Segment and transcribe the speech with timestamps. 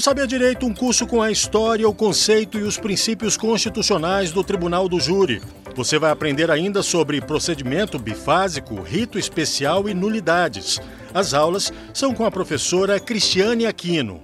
[0.00, 4.42] O Saber Direito, um curso com a história, o conceito e os princípios constitucionais do
[4.42, 5.42] Tribunal do Júri.
[5.76, 10.80] Você vai aprender ainda sobre procedimento bifásico, rito especial e nulidades.
[11.12, 14.22] As aulas são com a professora Cristiane Aquino.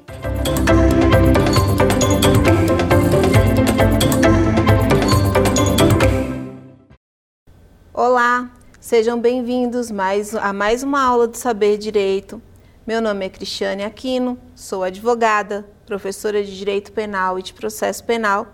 [7.93, 8.51] Olá,
[8.81, 12.41] sejam bem-vindos mais, a mais uma aula do Saber Direito.
[12.87, 18.47] Meu nome é Cristiane Aquino, sou advogada, professora de Direito Penal e de Processo Penal,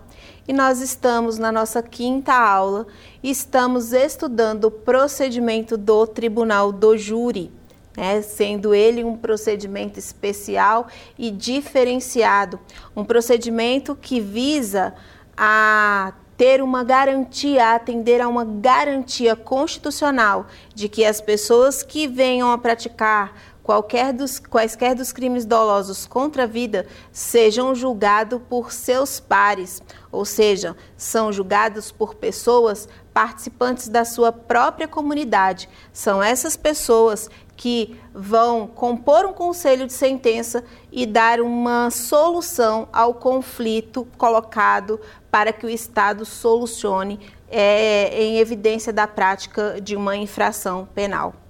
[0.47, 2.87] e nós estamos na nossa quinta aula
[3.21, 7.51] e estamos estudando o procedimento do Tribunal do Júri,
[7.95, 12.59] né, sendo ele um procedimento especial e diferenciado,
[12.95, 14.95] um procedimento que visa
[15.37, 22.51] a ter uma garantia, atender a uma garantia constitucional de que as pessoas que venham
[22.51, 29.19] a praticar qualquer dos, quaisquer dos crimes dolosos contra a vida sejam julgados por seus
[29.19, 35.69] pares, ou seja, são julgados por pessoas participantes da sua própria comunidade.
[35.93, 43.13] São essas pessoas que vão compor um conselho de sentença e dar uma solução ao
[43.13, 44.99] conflito colocado
[45.31, 51.42] para que o Estado solucione é, em evidência da prática de uma infração penal.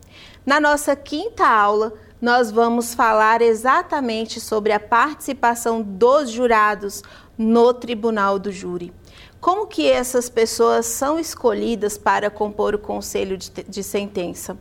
[0.46, 7.02] Na nossa quinta aula, nós vamos falar exatamente sobre a participação dos jurados
[7.38, 8.94] no tribunal do júri.
[9.40, 14.58] Como que essas pessoas são escolhidas para compor o conselho de, de sentença?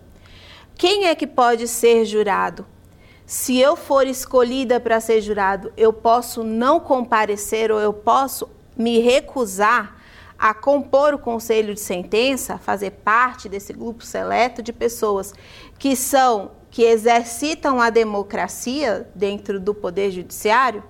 [0.76, 2.64] Quem é que pode ser jurado?
[3.26, 9.00] Se eu for escolhida para ser jurado, eu posso não comparecer ou eu posso me
[9.00, 10.01] recusar
[10.42, 15.32] a compor o conselho de sentença, fazer parte desse grupo seleto de pessoas
[15.78, 20.82] que são que exercitam a democracia dentro do poder judiciário?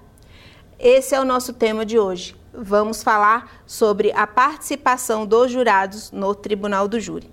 [0.78, 2.34] Esse é o nosso tema de hoje.
[2.54, 7.28] Vamos falar sobre a participação dos jurados no Tribunal do Júri.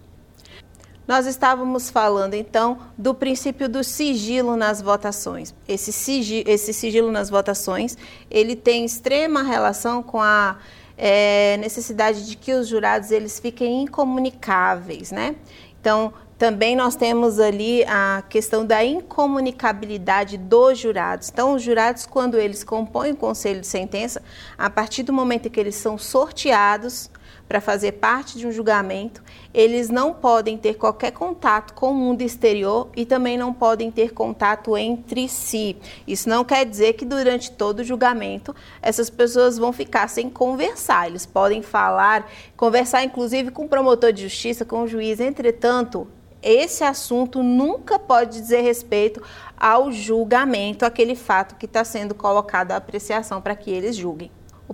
[1.07, 5.55] Nós estávamos falando então do princípio do sigilo nas votações.
[5.65, 7.97] Esse sigilo, esse sigilo nas votações,
[8.29, 10.57] ele tem extrema relação com a
[10.99, 15.35] é, necessidade de que os jurados eles fiquem incomunicáveis, né?
[15.79, 21.29] Então, também nós temos ali a questão da incomunicabilidade dos jurados.
[21.29, 24.21] Então, os jurados, quando eles compõem o conselho de sentença,
[24.57, 27.09] a partir do momento que eles são sorteados,
[27.49, 32.21] para fazer parte de um julgamento, eles não podem ter qualquer contato com o mundo
[32.21, 35.75] exterior e também não podem ter contato entre si.
[36.07, 41.07] Isso não quer dizer que durante todo o julgamento essas pessoas vão ficar sem conversar.
[41.07, 45.19] Eles podem falar, conversar inclusive com o promotor de justiça, com o juiz.
[45.19, 46.07] Entretanto,
[46.43, 49.23] esse assunto nunca pode dizer respeito
[49.57, 54.29] ao julgamento, aquele fato que está sendo colocado à apreciação para que eles julguem.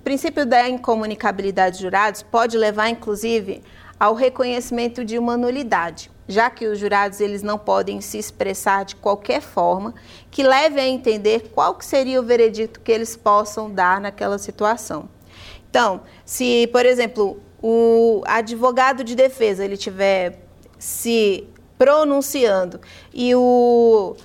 [0.06, 3.64] Princípio da incomunicabilidade de jurados pode levar, inclusive,
[4.00, 8.96] ao reconhecimento de uma nulidade, já que os jurados eles não podem se expressar de
[8.96, 9.96] qualquer forma
[10.30, 15.10] que leve a entender qual que seria o veredito que eles possam dar naquela situação.
[15.72, 20.38] Então, se, por exemplo, o advogado de defesa ele tiver
[20.78, 21.48] se
[21.80, 22.80] pronunciando
[23.12, 24.16] e o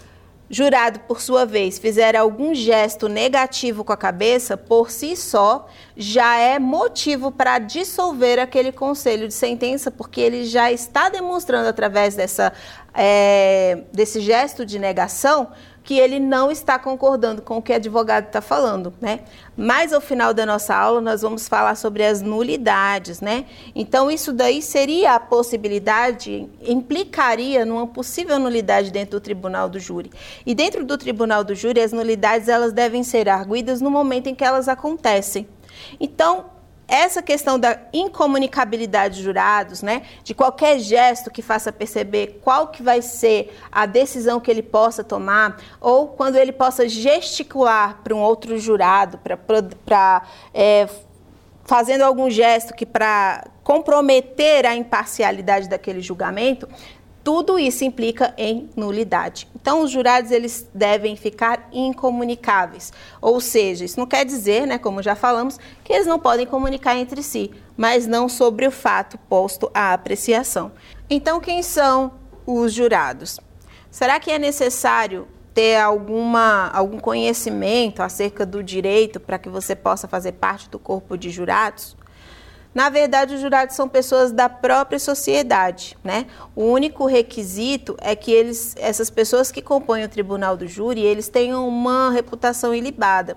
[0.51, 6.37] jurado, por sua vez, fizer algum gesto negativo com a cabeça, por si só, já
[6.39, 12.53] é motivo para dissolver aquele conselho de sentença, porque ele já está demonstrando através dessa,
[12.93, 15.53] é, desse gesto de negação
[15.83, 19.21] que ele não está concordando com o que o advogado está falando, né?
[19.57, 23.47] Mas ao final da nossa aula nós vamos falar sobre as nulidades, né?
[23.75, 30.11] Então isso daí seria a possibilidade, implicaria numa possível nulidade dentro do tribunal do júri.
[30.45, 34.35] E dentro do tribunal do júri as nulidades elas devem ser arguidas no momento em
[34.35, 35.49] que elas acontecem.
[35.99, 36.47] Então,
[36.91, 42.83] essa questão da incomunicabilidade de jurados, né, de qualquer gesto que faça perceber qual que
[42.83, 48.19] vai ser a decisão que ele possa tomar, ou quando ele possa gesticular para um
[48.19, 49.19] outro jurado,
[49.87, 50.23] para
[50.53, 50.89] é,
[51.65, 56.69] fazendo algum gesto que para comprometer a imparcialidade daquele julgamento,
[57.31, 59.47] tudo isso implica em nulidade.
[59.55, 62.93] Então, os jurados eles devem ficar incomunicáveis.
[63.23, 66.97] Ou seja, isso não quer dizer, né, como já falamos, que eles não podem comunicar
[66.97, 70.73] entre si, mas não sobre o fato posto à apreciação.
[71.09, 73.39] Então, quem são os jurados?
[73.93, 80.09] Será que é necessário ter alguma, algum conhecimento acerca do direito para que você possa
[80.09, 81.97] fazer parte do corpo de jurados?
[82.73, 86.27] Na verdade, os jurados são pessoas da própria sociedade, né?
[86.55, 91.29] O único requisito é que eles, essas pessoas que compõem o tribunal do júri, eles
[91.29, 93.37] tenham uma reputação ilibada.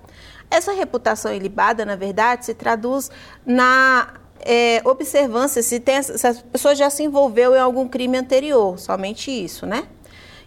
[0.51, 3.09] Essa reputação ilibada, na verdade, se traduz
[3.44, 8.77] na é, observância se, tem, se a pessoa já se envolveu em algum crime anterior,
[8.77, 9.88] somente isso, né?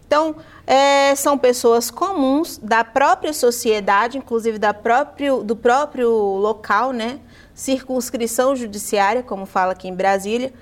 [0.06, 7.18] Então, é, são pessoas comuns da própria sociedade, inclusive da próprio, do próprio local, né?
[7.56, 10.52] Circunscrição judiciária, como fala aqui em Brasília,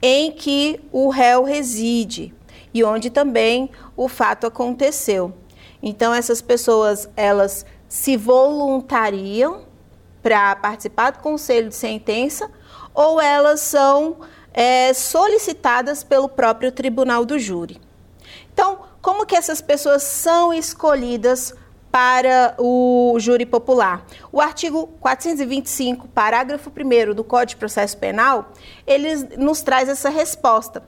[0.00, 2.34] em que o réu reside
[2.72, 5.34] e onde também o fato aconteceu.
[5.82, 9.64] Então essas pessoas elas se voluntariam
[10.22, 12.50] para participar do conselho de sentença
[12.94, 14.16] ou elas são
[14.54, 17.80] é, solicitadas pelo próprio tribunal do júri.
[18.52, 21.54] Então, como que essas pessoas são escolhidas
[21.90, 24.04] para o júri popular.
[24.30, 28.52] O artigo 425, parágrafo 1 do Código de Processo Penal,
[28.86, 30.82] ele nos traz essa resposta.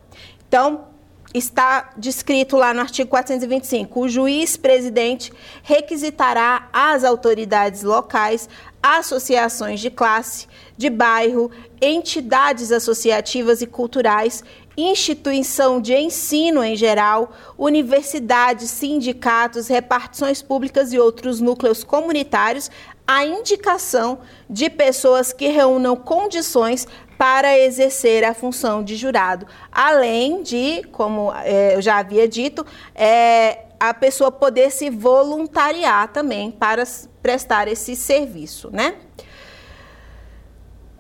[0.46, 0.84] Então,
[1.32, 5.32] está descrito lá no artigo 425: o juiz presidente
[5.62, 8.48] requisitará às autoridades locais,
[8.82, 11.50] associações de classe, de bairro,
[11.80, 14.42] entidades associativas e culturais
[14.76, 22.70] instituição de ensino em geral, universidades, sindicatos, repartições públicas e outros núcleos comunitários
[23.10, 26.86] a indicação de pessoas que reúnam condições
[27.18, 32.64] para exercer a função de jurado, além de, como é, eu já havia dito,
[32.94, 36.84] é, a pessoa poder se voluntariar também para
[37.20, 38.94] prestar esse serviço, né?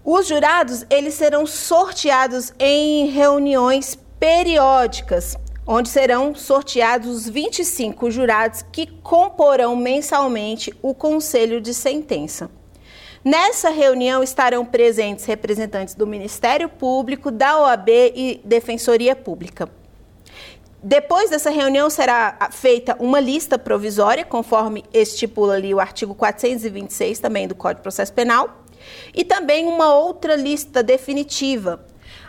[0.04, 5.36] Os jurados, eles serão sorteados em reuniões periódicas,
[5.66, 12.50] onde serão sorteados os 25 jurados que comporão mensalmente o conselho de sentença.
[13.22, 19.68] Nessa reunião estarão presentes representantes do Ministério Público, da OAB e Defensoria Pública.
[20.82, 27.46] Depois dessa reunião será feita uma lista provisória, conforme estipula ali o artigo 426 também
[27.46, 28.64] do Código de Processo Penal,
[29.14, 31.84] e também uma outra lista definitiva.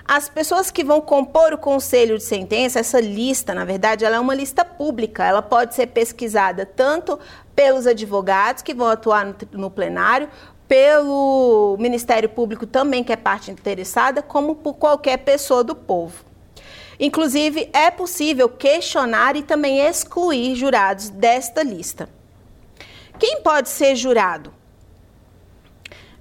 [0.05, 4.19] As pessoas que vão compor o conselho de sentença, essa lista, na verdade, ela é
[4.19, 5.23] uma lista pública.
[5.23, 7.17] Ela pode ser pesquisada tanto
[7.55, 10.27] pelos advogados que vão atuar no, no plenário,
[10.67, 16.25] pelo Ministério Público também, que é parte interessada, como por qualquer pessoa do povo.
[16.99, 22.07] Inclusive, é possível questionar e também excluir jurados desta lista.
[23.17, 24.53] Quem pode ser jurado?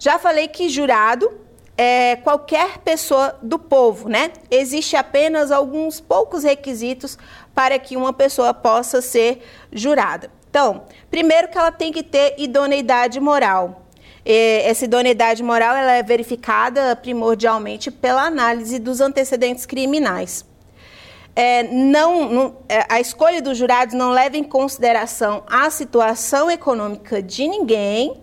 [0.01, 1.31] Já falei que jurado
[1.77, 4.33] é qualquer pessoa do povo, né?
[4.51, 7.19] Existe apenas alguns poucos requisitos
[7.55, 10.31] para que uma pessoa possa ser jurada.
[10.49, 13.83] Então, primeiro que ela tem que ter idoneidade moral.
[14.25, 20.47] Essa idoneidade moral ela é verificada primordialmente pela análise dos antecedentes criminais.
[21.37, 27.23] É, não, não, é, a escolha dos jurados não leva em consideração a situação econômica
[27.23, 28.15] de ninguém,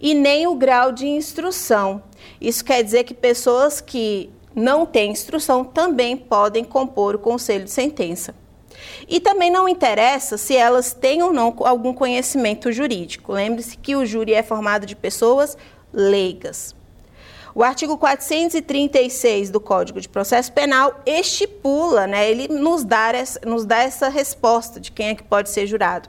[0.00, 2.02] e nem o grau de instrução.
[2.40, 7.70] Isso quer dizer que pessoas que não têm instrução também podem compor o conselho de
[7.70, 8.34] sentença.
[9.08, 13.32] E também não interessa se elas têm ou não algum conhecimento jurídico.
[13.32, 15.56] Lembre-se que o júri é formado de pessoas
[15.92, 16.74] leigas.
[17.54, 23.10] O artigo 436 do Código de Processo Penal estipula, né, ele nos dá,
[23.44, 26.08] nos dá essa resposta de quem é que pode ser jurado.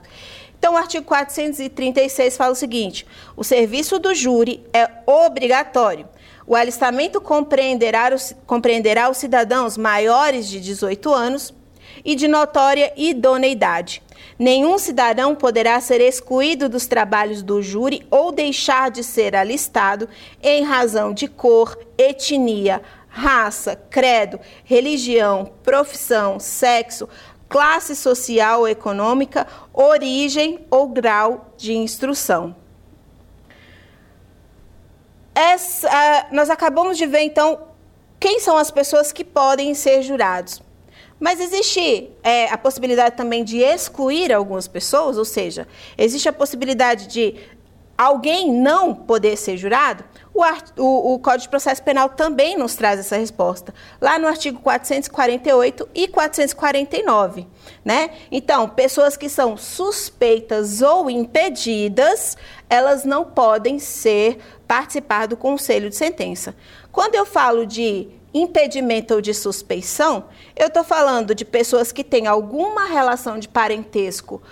[0.62, 3.04] Então, o artigo 436 fala o seguinte:
[3.36, 6.08] o serviço do júri é obrigatório.
[6.46, 8.08] O alistamento compreenderá,
[8.46, 11.52] compreenderá os cidadãos maiores de 18 anos
[12.04, 14.04] e de notória idoneidade.
[14.38, 20.08] Nenhum cidadão poderá ser excluído dos trabalhos do júri ou deixar de ser alistado
[20.40, 27.08] em razão de cor, etnia, raça, credo, religião, profissão, sexo,
[27.52, 32.56] classe social ou econômica, origem ou grau de instrução.
[35.34, 37.68] Essa, uh, nós acabamos de ver, então,
[38.18, 40.62] quem são as pessoas que podem ser jurados.
[41.20, 47.06] Mas existe é, a possibilidade também de excluir algumas pessoas, ou seja, existe a possibilidade
[47.06, 47.36] de
[48.02, 50.04] alguém não poder ser jurado?
[50.34, 50.42] O,
[50.78, 55.88] o, o, Código de Processo Penal também nos traz essa resposta, lá no artigo 448
[55.94, 57.46] e 449.
[57.84, 58.10] Né?
[58.30, 62.36] Então, pessoas que são suspeitas ou impedidas,
[62.68, 66.56] elas não podem ser participar do conselho de sentença.
[66.90, 70.24] Quando eu falo de impedimento ou de suspeição,
[70.56, 74.42] eu estou falando de pessoas que têm alguma relação de parentesco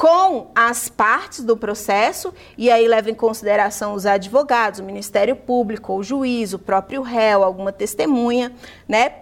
[0.00, 5.92] com as partes do processo, e aí leva em consideração os advogados, o Ministério Público,
[5.92, 8.50] o juiz, o próprio réu, alguma testemunha,
[8.88, 9.12] né?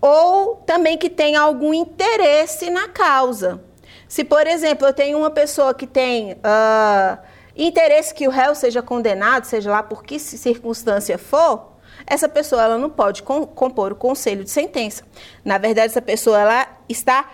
[0.00, 3.62] Ou também que tenha algum interesse na causa.
[4.08, 7.18] Se, por exemplo, eu tenho uma pessoa que tem uh,
[7.54, 11.72] interesse que o réu seja condenado, seja lá por que circunstância for,
[12.06, 15.04] essa pessoa ela não pode compor o conselho de sentença.
[15.44, 17.28] Na verdade, essa pessoa ela está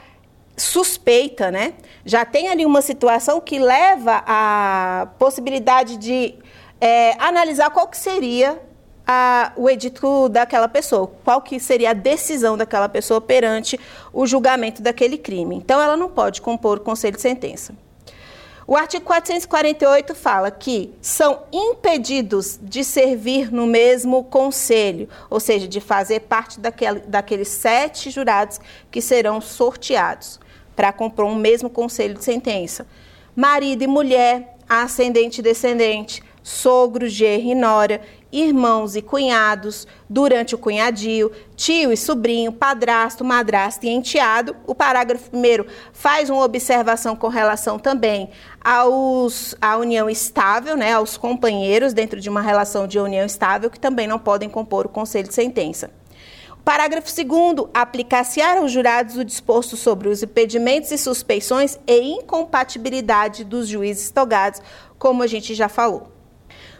[0.57, 1.75] suspeita, né?
[2.05, 6.35] Já tem ali uma situação que leva à possibilidade de
[6.81, 8.61] é, analisar qual que seria
[9.07, 13.79] a, o edito daquela pessoa, qual que seria a decisão daquela pessoa perante
[14.13, 15.57] o julgamento daquele crime.
[15.57, 17.75] Então, ela não pode compor o conselho de sentença.
[18.73, 25.79] O artigo 448 fala que são impedidos de servir no mesmo conselho, ou seja, de
[25.79, 28.59] fazer parte daquele, daqueles sete jurados
[28.91, 30.41] que serão sorteados
[30.75, 32.87] para compor um mesmo conselho de sentença.
[33.37, 38.01] Marido e mulher, ascendente e descendente, sogro, genro e nora,
[38.33, 44.57] irmãos e cunhados, durante o cunhadio, tio e sobrinho, padrasto, madrasta e enteado.
[44.67, 48.31] O parágrafo primeiro faz uma observação com relação também
[48.65, 53.81] aos, à união estável, né, aos companheiros dentro de uma relação de união estável que
[53.81, 55.91] também não podem compor o conselho de sentença.
[56.65, 63.67] Parágrafo 2 aplicar-se aos jurados o disposto sobre os impedimentos e suspeições e incompatibilidade dos
[63.67, 64.63] juízes togados,
[64.97, 66.13] como a gente já falou.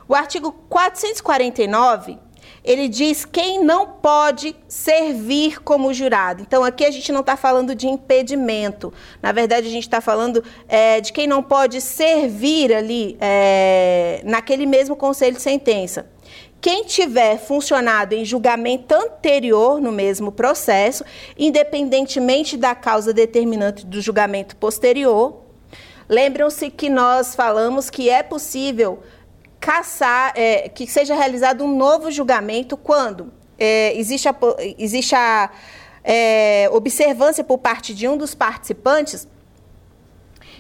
[0.07, 2.19] O artigo 449
[2.65, 6.43] ele diz quem não pode servir como jurado.
[6.43, 8.93] Então, aqui a gente não está falando de impedimento.
[9.21, 14.65] Na verdade, a gente está falando é, de quem não pode servir ali é, naquele
[14.65, 16.07] mesmo conselho de sentença.
[16.61, 21.05] Quem tiver funcionado em julgamento anterior no mesmo processo,
[21.37, 25.43] independentemente da causa determinante do julgamento posterior,
[26.09, 29.01] lembram-se que nós falamos que é possível
[29.63, 34.35] caçar, é, que seja realizado um novo julgamento quando é, existe a,
[34.77, 35.49] existe a
[36.03, 39.29] é, observância por parte de um dos participantes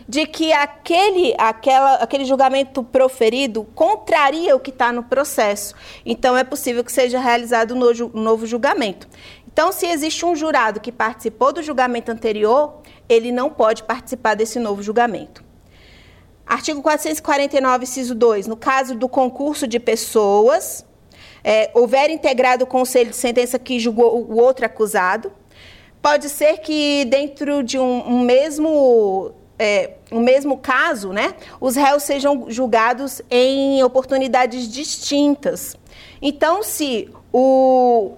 [0.09, 5.75] de que aquele, aquela, aquele julgamento proferido contraria o que está no processo.
[6.07, 9.09] Então, é possível que seja realizado um novo julgamento.
[9.53, 14.59] Então, se existe um jurado que participou do julgamento anterior, ele não pode participar desse
[14.59, 15.52] novo julgamento.
[16.47, 18.47] Artigo 449, inciso 2.
[18.47, 20.85] No caso do concurso de pessoas,
[21.45, 25.33] é, houver integrado o conselho de sentença que julgou o outro acusado,
[26.01, 32.03] pode ser que dentro de um, um mesmo é, o mesmo caso, né, os réus
[32.03, 35.77] sejam julgados em oportunidades distintas.
[36.21, 38.13] Então, se o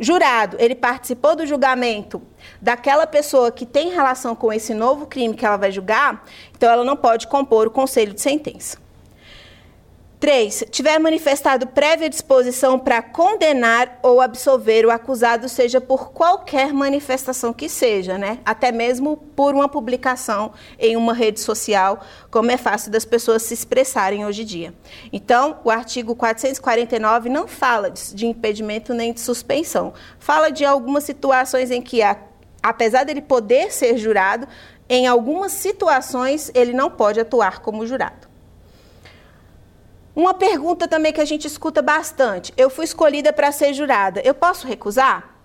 [0.00, 2.20] jurado ele participou do julgamento
[2.60, 6.24] daquela pessoa que tem relação com esse novo crime que ela vai julgar,
[6.56, 8.89] então ela não pode compor o conselho de sentença.
[10.20, 10.64] 3.
[10.70, 17.70] Tiver manifestado prévia disposição para condenar ou absolver o acusado, seja por qualquer manifestação que
[17.70, 18.38] seja, né?
[18.44, 22.00] Até mesmo por uma publicação em uma rede social,
[22.30, 24.74] como é fácil das pessoas se expressarem hoje em dia.
[25.10, 29.94] Então, o artigo 449 não fala de impedimento nem de suspensão.
[30.18, 32.02] Fala de algumas situações em que,
[32.62, 34.46] apesar dele poder ser jurado,
[34.86, 38.29] em algumas situações ele não pode atuar como jurado.
[40.14, 44.34] Uma pergunta também que a gente escuta bastante: eu fui escolhida para ser jurada, eu
[44.34, 45.40] posso recusar?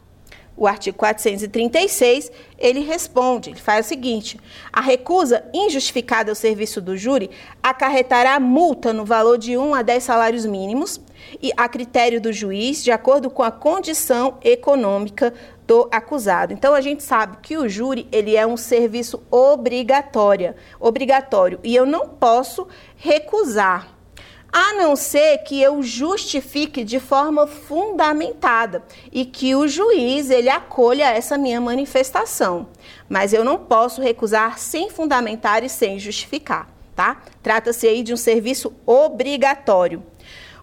[0.58, 4.40] O artigo 436, ele responde, ele faz o seguinte:
[4.72, 7.30] a recusa injustificada ao serviço do júri
[7.62, 11.02] acarretará multa no valor de 1 a 10 salários mínimos
[11.42, 15.34] e a critério do juiz, de acordo com a condição econômica
[15.68, 16.54] do acusado.
[16.54, 21.86] Então a gente sabe que o júri, ele é um serviço obrigatório, obrigatório, e eu
[21.86, 23.95] não posso recusar
[24.58, 31.12] a não ser que eu justifique de forma fundamentada e que o juiz ele acolha
[31.12, 32.70] essa minha manifestação.
[33.10, 37.22] Mas eu não posso recusar sem fundamentar e sem justificar, tá?
[37.44, 40.02] Trata-se aí de um serviço obrigatório.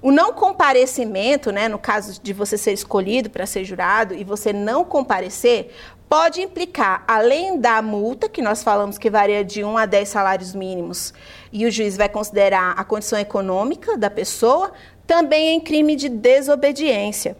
[0.00, 4.54] O não comparecimento, né, no caso de você ser escolhido para ser jurado e você
[4.54, 5.70] não comparecer,
[6.08, 10.54] pode implicar, além da multa, que nós falamos que varia de 1 a 10 salários
[10.54, 11.14] mínimos,
[11.52, 14.72] e o juiz vai considerar a condição econômica da pessoa,
[15.06, 17.36] também em crime de desobediência.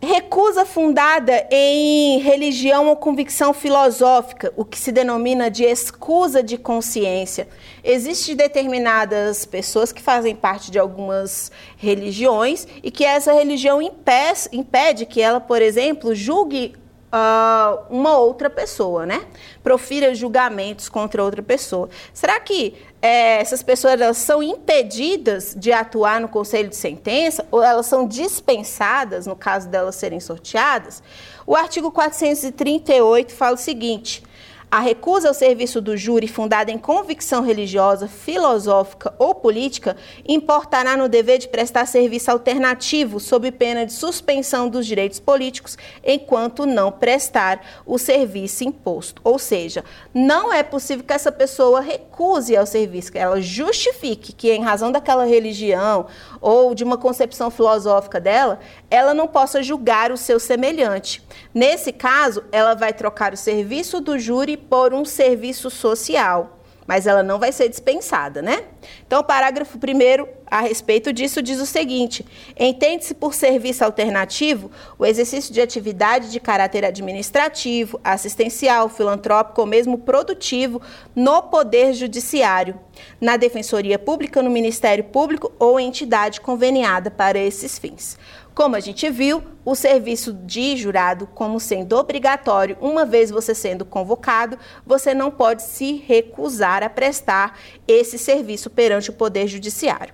[0.00, 7.48] Recusa fundada em religião ou convicção filosófica, o que se denomina de escusa de consciência.
[7.82, 15.04] Existem determinadas pessoas que fazem parte de algumas religiões e que essa religião impede, impede
[15.04, 16.76] que ela, por exemplo, julgue
[17.12, 19.24] uh, uma outra pessoa, né?
[19.62, 21.88] Profira julgamentos contra outra pessoa.
[22.12, 27.62] Será que é, essas pessoas elas são impedidas de atuar no conselho de sentença ou
[27.62, 31.02] elas são dispensadas no caso delas serem sorteadas?
[31.46, 34.22] O artigo 438 fala o seguinte:
[34.70, 39.96] a recusa ao serviço do júri fundada em convicção religiosa, filosófica ou política
[40.26, 46.66] importará no dever de prestar serviço alternativo sob pena de suspensão dos direitos políticos enquanto
[46.66, 49.22] não prestar o serviço imposto.
[49.24, 49.82] Ou seja,
[50.12, 54.92] não é possível que essa pessoa recuse ao serviço, que ela justifique que em razão
[54.92, 56.06] daquela religião
[56.42, 58.60] ou de uma concepção filosófica dela,
[58.90, 61.22] ela não possa julgar o seu semelhante.
[61.54, 67.22] Nesse caso, ela vai trocar o serviço do júri por um serviço social mas ela
[67.22, 68.64] não vai ser dispensada, né?
[69.06, 72.24] Então, o parágrafo 1 a respeito disso diz o seguinte:
[72.58, 79.98] entende-se por serviço alternativo o exercício de atividade de caráter administrativo, assistencial, filantrópico ou mesmo
[79.98, 80.80] produtivo
[81.14, 82.80] no Poder Judiciário,
[83.20, 88.16] na Defensoria Pública, no Ministério Público ou entidade conveniada para esses fins.
[88.58, 93.84] Como a gente viu, o serviço de jurado como sendo obrigatório, uma vez você sendo
[93.84, 100.12] convocado, você não pode se recusar a prestar esse serviço perante o Poder Judiciário.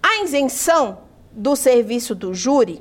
[0.00, 1.00] A isenção
[1.32, 2.80] do serviço do júri,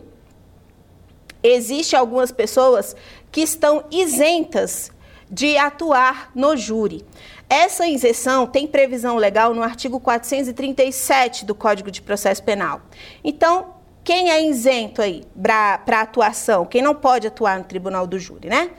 [1.42, 2.96] existe algumas pessoas
[3.32, 4.92] que estão isentas
[5.32, 7.04] de atuar no júri.
[7.50, 12.84] Essa isenção tem previsão legal no artigo 437 do Código de Processo Penal.
[13.24, 13.77] Então,
[14.08, 16.66] quem é isento aí para atuação?
[16.66, 18.70] Quem não pode atuar no tribunal do júri, né?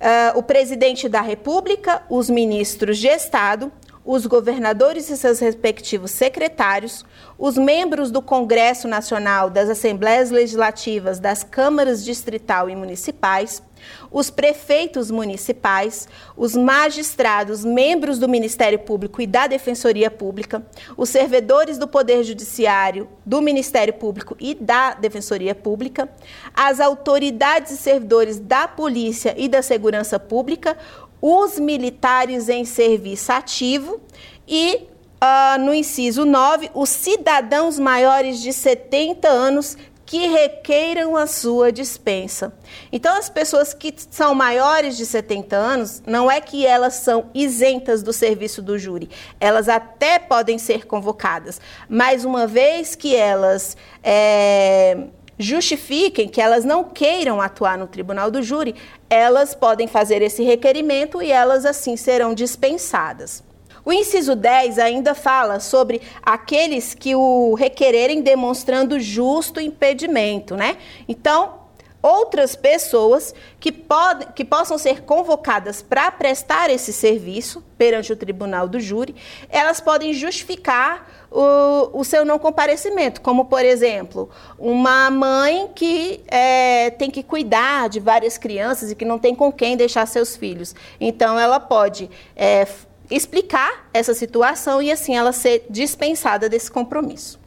[0.00, 3.70] Uh, o presidente da República, os ministros de Estado,
[4.04, 7.04] os governadores e seus respectivos secretários,
[7.38, 13.62] os membros do Congresso Nacional, das Assembleias Legislativas, das câmaras distrital e municipais,
[14.10, 20.62] os prefeitos municipais, os magistrados, membros do Ministério Público e da Defensoria Pública,
[20.96, 26.08] os servidores do Poder Judiciário, do Ministério Público e da Defensoria Pública,
[26.54, 30.76] as autoridades e servidores da Polícia e da Segurança Pública,
[31.20, 34.00] os militares em serviço ativo
[34.46, 34.88] e
[35.22, 39.76] Uh, no inciso 9, os cidadãos maiores de 70 anos
[40.10, 42.52] que requeiram a sua dispensa.
[42.90, 48.02] Então, as pessoas que são maiores de 70 anos, não é que elas são isentas
[48.02, 53.76] do serviço do júri, elas até podem ser convocadas, mas uma vez que elas.
[54.02, 54.98] É,
[55.38, 58.74] justifiquem que elas não queiram atuar no tribunal do júri,
[59.10, 63.42] elas podem fazer esse requerimento e elas assim serão dispensadas.
[63.84, 70.76] O inciso 10 ainda fala sobre aqueles que o requererem demonstrando justo impedimento, né?
[71.08, 71.59] Então,
[72.02, 78.68] outras pessoas que, podem, que possam ser convocadas para prestar esse serviço perante o tribunal
[78.68, 79.14] do júri,
[79.48, 86.90] elas podem justificar o, o seu não comparecimento, como, por exemplo, uma mãe que é,
[86.90, 90.74] tem que cuidar de várias crianças e que não tem com quem deixar seus filhos.
[91.00, 92.66] Então, ela pode é,
[93.10, 97.39] explicar essa situação e assim ela ser dispensada desse compromisso.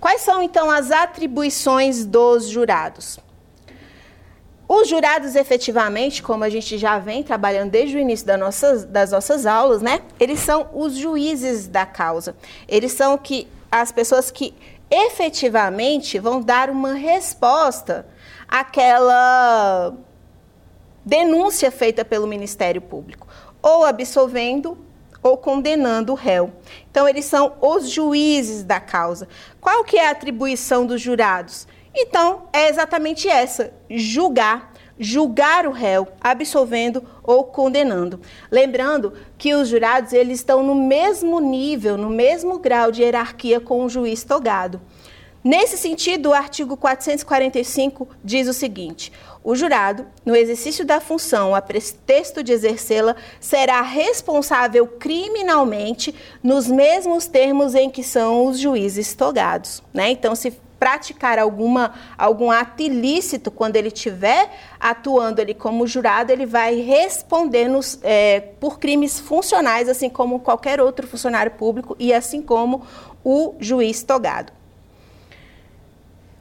[0.00, 3.18] Quais são então as atribuições dos jurados?
[4.68, 9.12] Os jurados, efetivamente, como a gente já vem trabalhando desde o início das nossas, das
[9.12, 10.02] nossas aulas, né?
[10.18, 12.36] Eles são os juízes da causa.
[12.66, 14.54] Eles são que, as pessoas que
[14.90, 18.06] efetivamente vão dar uma resposta
[18.48, 19.94] àquela
[21.04, 23.28] denúncia feita pelo Ministério Público
[23.62, 24.76] ou absolvendo
[25.26, 26.52] ou condenando o réu.
[26.90, 29.26] Então eles são os juízes da causa.
[29.60, 31.66] Qual que é a atribuição dos jurados?
[31.94, 38.20] Então é exatamente essa: julgar, julgar o réu, absolvendo ou condenando.
[38.50, 43.84] Lembrando que os jurados eles estão no mesmo nível, no mesmo grau de hierarquia com
[43.84, 44.80] o juiz togado.
[45.42, 49.12] Nesse sentido, o artigo 445 diz o seguinte:
[49.46, 57.28] o jurado, no exercício da função a pretexto de exercê-la, será responsável criminalmente nos mesmos
[57.28, 59.84] termos em que são os juízes togados.
[59.94, 60.10] Né?
[60.10, 66.44] Então, se praticar alguma, algum ato ilícito quando ele estiver atuando ali como jurado, ele
[66.44, 72.42] vai responder nos, é, por crimes funcionais, assim como qualquer outro funcionário público e assim
[72.42, 72.82] como
[73.22, 74.55] o juiz togado.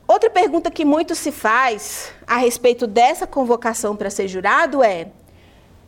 [0.08, 5.08] Outra pergunta que muito se faz a respeito dessa convocação para ser jurado é: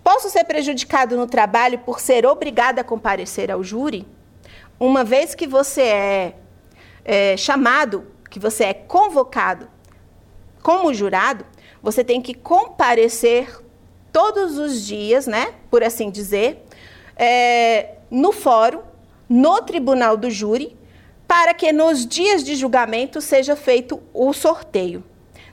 [0.03, 4.07] posso ser prejudicado no trabalho por ser obrigado a comparecer ao júri?
[4.79, 6.35] Uma vez que você é,
[7.05, 9.69] é chamado, que você é convocado
[10.63, 11.45] como jurado,
[11.81, 13.47] você tem que comparecer
[14.11, 16.65] todos os dias, né, por assim dizer,
[17.15, 18.81] é, no fórum,
[19.29, 20.75] no tribunal do júri,
[21.27, 25.03] para que nos dias de julgamento seja feito o sorteio.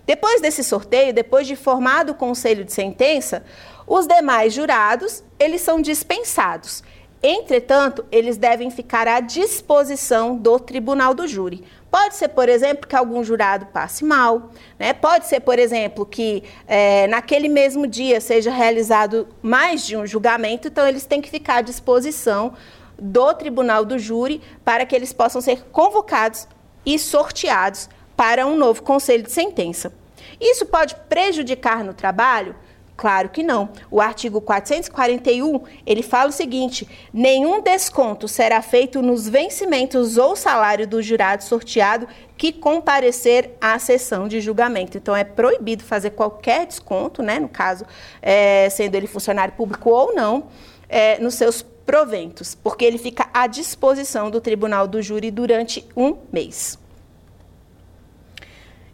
[0.06, 3.42] Depois desse sorteio, depois de formado o conselho de sentença,
[3.86, 6.82] os demais jurados, eles são dispensados.
[7.22, 11.64] Entretanto, eles devem ficar à disposição do tribunal do júri.
[11.90, 14.92] Pode ser, por exemplo, que algum jurado passe mal, né?
[14.92, 20.68] pode ser, por exemplo, que é, naquele mesmo dia seja realizado mais de um julgamento,
[20.68, 22.52] então eles têm que ficar à disposição
[22.98, 26.46] do tribunal do júri para que eles possam ser convocados
[26.84, 29.92] e sorteados para um novo conselho de sentença.
[30.40, 32.54] Isso pode prejudicar no trabalho?
[32.96, 33.70] Claro que não.
[33.90, 40.86] O artigo 441, ele fala o seguinte: nenhum desconto será feito nos vencimentos ou salário
[40.86, 44.96] do jurado sorteado que comparecer à sessão de julgamento.
[44.96, 47.84] Então, é proibido fazer qualquer desconto, né, no caso,
[48.22, 50.44] é, sendo ele funcionário público ou não,
[50.88, 56.16] é, nos seus proventos, porque ele fica à disposição do tribunal do júri durante um
[56.32, 56.78] mês.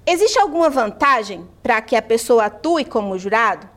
[0.07, 3.69] Existe alguma vantagem para que a pessoa atue como jurado?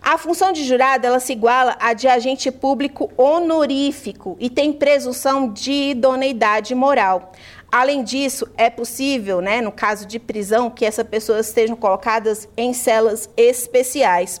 [0.00, 5.52] A função de jurado ela se iguala à de agente público honorífico e tem presunção
[5.52, 7.32] de idoneidade moral.
[7.70, 12.72] Além disso, é possível, né, no caso de prisão, que essas pessoas estejam colocadas em
[12.72, 14.40] celas especiais.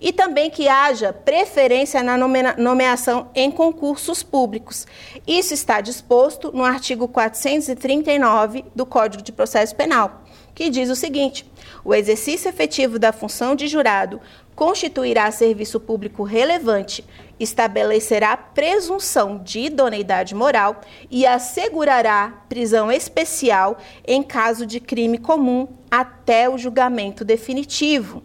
[0.00, 2.16] E também que haja preferência na
[2.56, 4.86] nomeação em concursos públicos.
[5.26, 10.22] Isso está disposto no artigo 439 do Código de Processo Penal,
[10.54, 11.44] que diz o seguinte:
[11.84, 14.20] o exercício efetivo da função de jurado
[14.58, 17.04] constituirá serviço público relevante,
[17.38, 26.50] estabelecerá presunção de idoneidade moral e assegurará prisão especial em caso de crime comum até
[26.50, 28.20] o julgamento definitivo.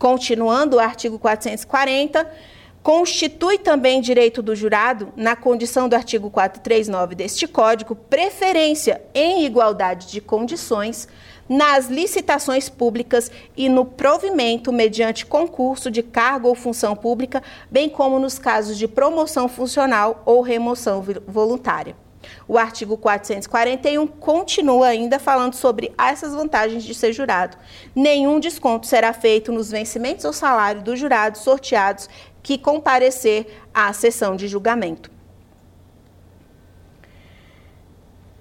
[0.00, 2.26] Continuando o artigo 440,
[2.82, 10.06] constitui também direito do jurado, na condição do artigo 439 deste Código, preferência em igualdade
[10.06, 11.06] de condições
[11.46, 18.18] nas licitações públicas e no provimento mediante concurso de cargo ou função pública, bem como
[18.18, 21.94] nos casos de promoção funcional ou remoção voluntária.
[22.46, 27.56] O artigo 441 continua ainda falando sobre essas vantagens de ser jurado.
[27.94, 32.08] Nenhum desconto será feito nos vencimentos ou salário dos jurados sorteados
[32.42, 35.10] que comparecer à sessão de julgamento.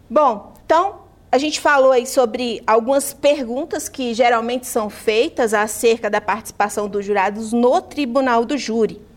[0.09, 6.19] Bom, então a gente falou aí sobre algumas perguntas que geralmente são feitas acerca da
[6.19, 9.08] participação dos jurados no tribunal do júri.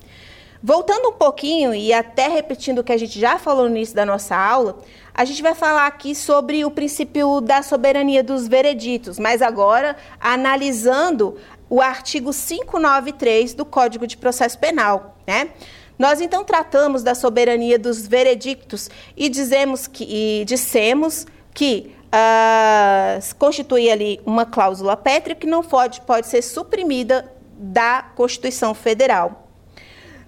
[0.64, 4.07] Voltando um pouquinho e até repetindo o que a gente já falou no início da
[4.07, 4.79] nossa aula,
[5.12, 11.37] a gente vai falar aqui sobre o princípio da soberania dos vereditos, mas agora analisando
[11.68, 15.51] o artigo 593 do Código de Processo Penal, né?
[15.98, 23.90] Nós então tratamos da soberania dos veredictos e dizemos que e dissemos que uh, constitui
[23.90, 29.41] ali uma cláusula pétrea que não pode, pode ser suprimida da Constituição Federal.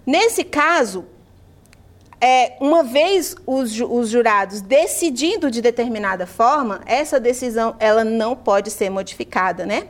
[0.06, 1.06] Nesse caso,
[2.20, 8.70] é, uma vez os, os, jurados decidindo de determinada forma, essa decisão ela não pode
[8.70, 9.88] ser modificada, né?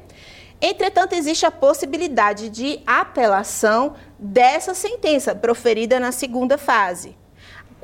[0.61, 7.16] Entretanto, existe a possibilidade de apelação dessa sentença proferida na segunda fase.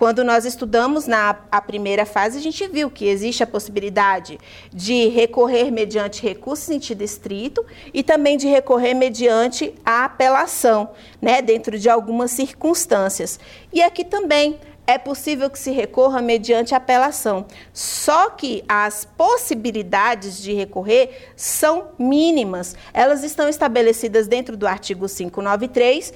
[0.01, 4.39] Quando nós estudamos na a primeira fase, a gente viu que existe a possibilidade
[4.73, 11.43] de recorrer mediante recurso em sentido estrito e também de recorrer mediante a apelação, né,
[11.43, 13.39] dentro de algumas circunstâncias.
[13.71, 17.45] E aqui também é possível que se recorra mediante apelação.
[17.71, 22.75] Só que as possibilidades de recorrer são mínimas.
[22.95, 26.15] Elas estão estabelecidas dentro do artigo 593,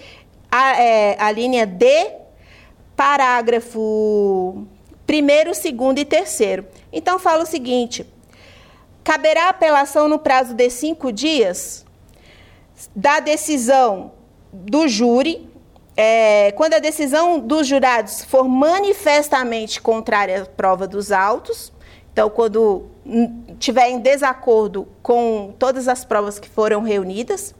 [0.50, 2.23] a, é, a linha D
[2.96, 4.66] parágrafo
[5.06, 6.66] primeiro, segundo e terceiro.
[6.92, 8.06] Então, fala o seguinte:
[9.02, 11.84] caberá apelação no prazo de cinco dias
[12.94, 14.12] da decisão
[14.52, 15.48] do júri,
[15.96, 21.72] é, quando a decisão dos jurados for manifestamente contrária à prova dos autos,
[22.14, 22.86] então, quando
[23.58, 27.52] tiver em desacordo com todas as provas que foram reunidas,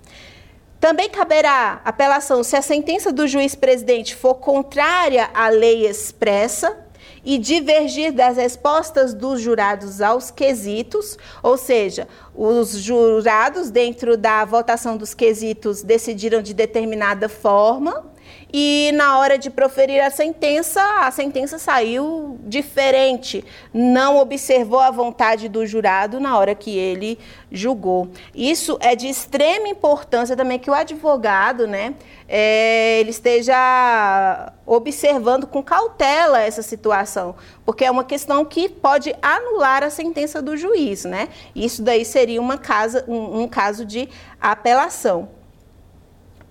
[0.85, 6.77] também caberá apelação se a sentença do juiz presidente for contrária à lei expressa
[7.25, 14.99] e divergir das respostas dos jurados aos quesitos, ou seja, os jurados, dentro da votação
[14.99, 18.13] dos quesitos, decidiram de determinada forma
[18.53, 25.49] e na hora de proferir a sentença, a sentença saiu diferente, não observou a vontade
[25.49, 27.19] do jurado na hora que ele
[27.51, 28.09] julgou.
[28.35, 31.95] Isso é de extrema importância também que o advogado, né,
[32.29, 39.83] é, ele esteja observando com cautela essa situação, porque é uma questão que pode anular
[39.83, 41.29] a sentença do juiz, né?
[41.55, 44.09] Isso daí seria uma casa, um, um caso de
[44.41, 45.29] apelação.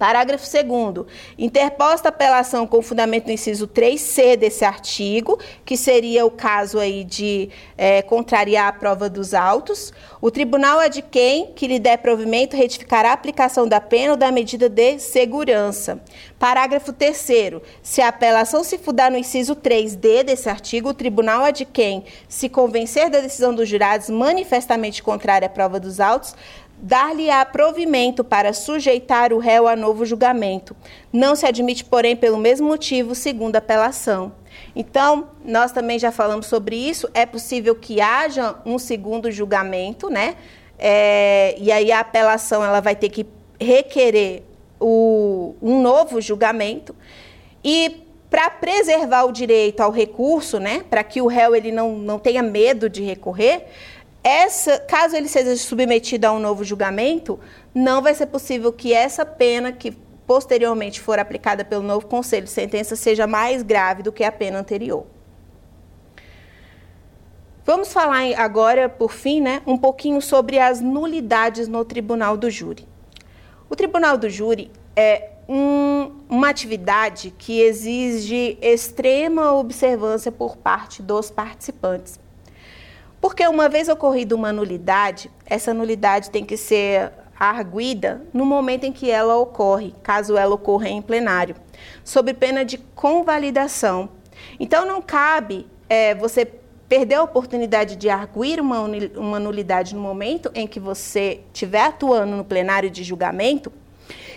[0.03, 1.05] Parágrafo 2
[1.37, 7.49] interposta apelação com fundamento no inciso 3C desse artigo, que seria o caso aí de
[7.77, 12.57] é, contrariar a prova dos autos, o tribunal é de quem que lhe der provimento
[12.57, 16.01] retificará a aplicação da pena ou da medida de segurança.
[16.37, 21.53] Parágrafo 3 se a apelação se fundar no inciso 3D desse artigo, o tribunal é
[21.53, 26.35] de quem, se convencer da decisão dos jurados manifestamente contrária à prova dos autos,
[26.83, 30.75] dar-lhe-á provimento para sujeitar o réu a novo julgamento.
[31.13, 34.33] Não se admite, porém, pelo mesmo motivo, segundo apelação.
[34.75, 37.09] Então, nós também já falamos sobre isso.
[37.13, 40.35] É possível que haja um segundo julgamento, né?
[40.77, 43.25] É, e aí a apelação ela vai ter que
[43.57, 44.43] requerer
[44.77, 46.93] o, um novo julgamento.
[47.63, 50.83] E para preservar o direito ao recurso, né?
[50.89, 53.67] Para que o réu ele não, não tenha medo de recorrer,
[54.23, 57.39] essa, caso ele seja submetido a um novo julgamento,
[57.75, 59.91] não vai ser possível que essa pena que
[60.25, 64.59] posteriormente for aplicada pelo novo conselho de sentença seja mais grave do que a pena
[64.59, 65.05] anterior.
[67.65, 72.87] Vamos falar agora, por fim, né, um pouquinho sobre as nulidades no tribunal do júri.
[73.69, 81.29] O tribunal do júri é um, uma atividade que exige extrema observância por parte dos
[81.29, 82.22] participantes.
[83.23, 87.09] Porque uma vez ocorrida uma nulidade, essa nulidade tem que ser
[87.39, 91.55] arguida no momento em que ela ocorre, caso ela ocorra em plenário,
[92.03, 94.09] sob pena de convalidação.
[94.59, 96.45] Então, não cabe é, você
[96.89, 98.81] perder a oportunidade de arguir uma,
[99.15, 103.71] uma nulidade no momento em que você estiver atuando no plenário de julgamento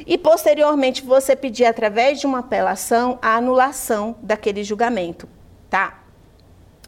[0.06, 5.28] e, posteriormente, você pedir, através de uma apelação, a anulação daquele julgamento.
[5.68, 6.05] Tá?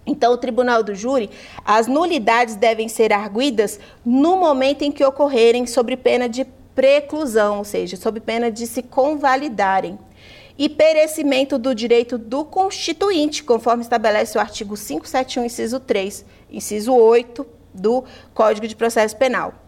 [0.08, 1.28] Então, o tribunal do júri,
[1.64, 7.64] as nulidades devem ser arguidas no momento em que ocorrerem, sob pena de preclusão, ou
[7.64, 9.98] seja, sob pena de se convalidarem.
[10.56, 17.46] E perecimento do direito do constituinte, conforme estabelece o artigo 571, inciso 3, inciso 8
[17.72, 18.02] do
[18.34, 19.67] Código de Processo Penal.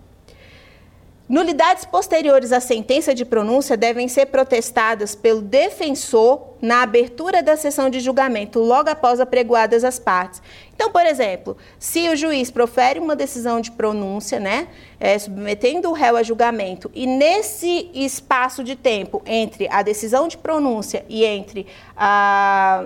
[1.30, 7.88] Nulidades posteriores à sentença de pronúncia devem ser protestadas pelo defensor na abertura da sessão
[7.88, 10.42] de julgamento, logo após apregoadas as partes.
[10.74, 14.66] Então, por exemplo, se o juiz profere uma decisão de pronúncia, né,
[14.98, 20.36] é, submetendo o réu a julgamento, e nesse espaço de tempo entre a decisão de
[20.36, 21.64] pronúncia e entre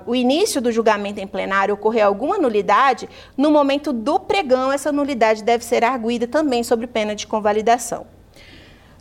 [0.06, 5.42] o início do julgamento em plenário ocorrer alguma nulidade, no momento do pregão, essa nulidade
[5.42, 8.12] deve ser arguída também sob pena de convalidação.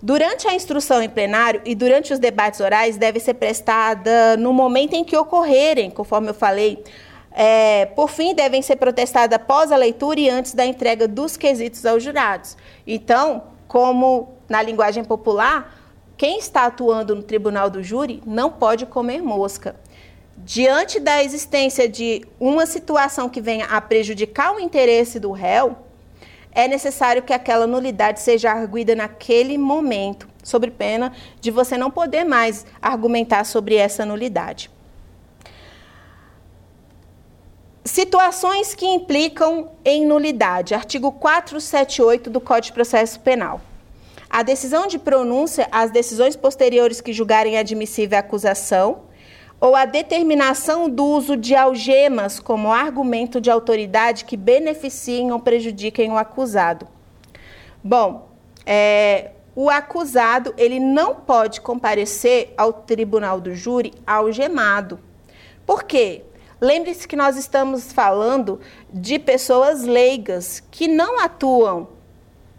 [0.06, 4.96] Durante a instrução em plenário e durante os debates orais deve ser prestada no momento
[4.96, 6.84] em que ocorrerem, conforme eu falei.
[7.32, 11.86] É, por fim, devem ser protestadas após a leitura e antes da entrega dos quesitos
[11.86, 12.58] aos jurados.
[12.86, 15.74] Então, como na linguagem popular,
[16.18, 19.78] quem está atuando no tribunal do júri não pode comer mosca.
[20.36, 25.78] Diante da existência de uma situação que venha a prejudicar o interesse do réu,
[26.54, 32.24] é necessário que aquela nulidade seja arguida naquele momento, sobre pena de você não poder
[32.24, 34.70] mais argumentar sobre essa nulidade.
[37.86, 40.74] Situações que implicam em nulidade.
[40.74, 43.60] Artigo 478 do Código de Processo Penal.
[44.30, 49.04] A decisão de pronúncia, as decisões posteriores que julgarem admissível a acusação,
[49.60, 56.12] ou a determinação do uso de algemas como argumento de autoridade que beneficiem ou prejudiquem
[56.12, 56.88] o acusado.
[57.84, 58.30] Bom,
[58.66, 65.00] é, o acusado ele não pode comparecer ao tribunal do júri algemado.
[65.66, 66.24] Por quê?
[66.60, 68.60] Lembre-se que nós estamos falando
[68.92, 71.90] de pessoas leigas que não atuam,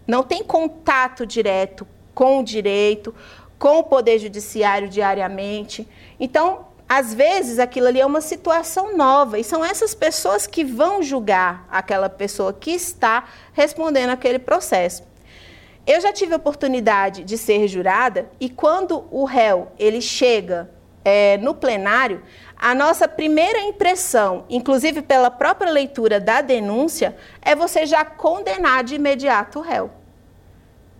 [0.07, 3.15] não têm contato direto com o direito,
[3.59, 5.89] com o poder judiciário diariamente.
[6.21, 11.03] Então, às vezes aquilo ali é uma situação nova e são essas pessoas que vão
[11.03, 15.03] julgar aquela pessoa que está respondendo aquele processo.
[15.87, 20.71] Eu já tive a oportunidade de ser jurada e quando o réu ele chega
[21.05, 22.23] é, no plenário,
[22.57, 28.95] a nossa primeira impressão, inclusive pela própria leitura da denúncia, é você já condenar de
[28.95, 29.91] imediato o réu.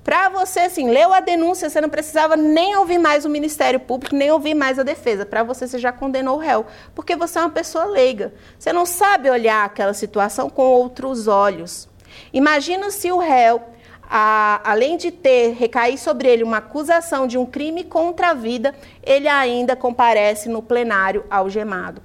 [0.05, 4.15] Para você, assim, leu a denúncia, você não precisava nem ouvir mais o Ministério Público,
[4.15, 5.25] nem ouvir mais a defesa.
[5.25, 8.35] Para você, você já condenou o réu, porque você é uma pessoa leiga.
[8.59, 11.89] Você não sabe olhar aquela situação com outros olhos.
[12.35, 13.63] Imagina se o réu,
[14.03, 18.75] a, além de ter recair sobre ele uma acusação de um crime contra a vida,
[19.03, 22.03] ele ainda comparece no plenário algemado.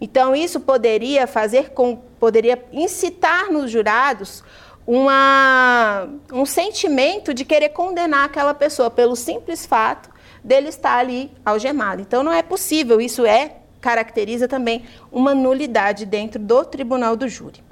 [0.00, 4.42] Então, isso poderia fazer com, poderia incitar nos jurados
[4.90, 10.10] uma, um sentimento de querer condenar aquela pessoa pelo simples fato
[10.42, 12.02] dele estar ali algemado.
[12.02, 17.62] Então não é possível, isso é caracteriza também uma nulidade dentro do tribunal do júri.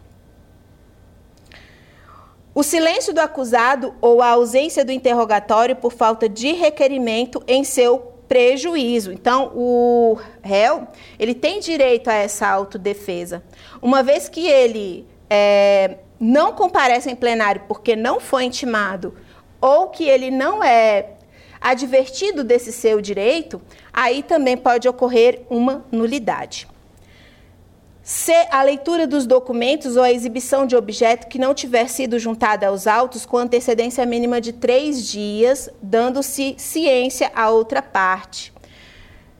[2.54, 7.98] O silêncio do acusado ou a ausência do interrogatório por falta de requerimento em seu
[8.28, 9.10] prejuízo.
[9.10, 10.86] Então, o réu,
[11.18, 13.42] ele tem direito a essa autodefesa.
[13.82, 19.14] Uma vez que ele é, não comparece em plenário porque não foi intimado
[19.60, 21.10] ou que ele não é
[21.60, 23.60] advertido desse seu direito,
[23.92, 26.68] aí também pode ocorrer uma nulidade.
[28.02, 32.68] Se a leitura dos documentos ou a exibição de objeto que não tiver sido juntada
[32.68, 38.52] aos autos com antecedência mínima de três dias, dando-se ciência à outra parte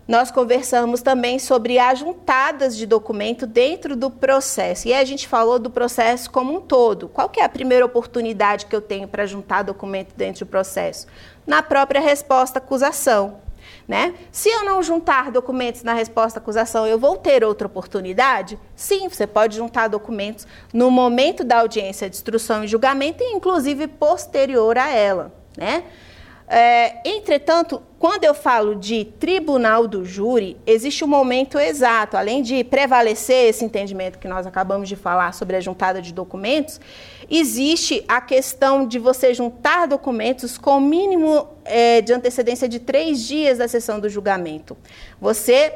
[0.09, 4.89] nós conversamos também sobre ajuntadas de documento dentro do processo.
[4.89, 7.09] E a gente falou do processo como um todo.
[7.09, 11.07] Qual que é a primeira oportunidade que eu tenho para juntar documento dentro do processo?
[11.47, 13.47] Na própria resposta acusação.
[13.87, 14.15] Né?
[14.33, 18.59] Se eu não juntar documentos na resposta à acusação, eu vou ter outra oportunidade?
[18.75, 23.87] Sim, você pode juntar documentos no momento da audiência de instrução e julgamento e inclusive
[23.87, 25.85] posterior a ela, né?
[26.51, 32.65] É, entretanto, quando eu falo de tribunal do júri, existe um momento exato, além de
[32.65, 36.81] prevalecer esse entendimento que nós acabamos de falar sobre a juntada de documentos,
[37.29, 43.59] existe a questão de você juntar documentos com mínimo é, de antecedência de três dias
[43.59, 44.75] da sessão do julgamento.
[45.21, 45.75] Você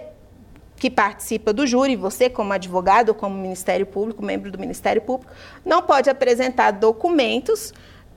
[0.76, 5.32] que participa do júri, você como advogado como Ministério Público, membro do Ministério Público,
[5.64, 7.72] não pode apresentar documentos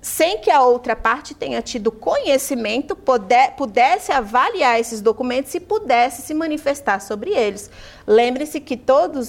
[0.06, 6.22] sem que a outra parte tenha tido conhecimento, puder, pudesse avaliar esses documentos e pudesse
[6.22, 7.72] se manifestar sobre eles.
[8.06, 8.80] Lembre-se que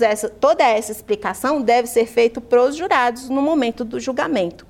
[0.02, 4.66] essa, toda essa explicação deve ser feita para os jurados no momento do julgamento.